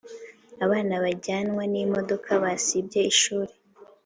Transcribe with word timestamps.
Abana 0.65 0.93
bajyanwa 1.03 1.63
nimodoka 1.71 2.29
basibye 2.43 2.99
ishuri 3.11 3.53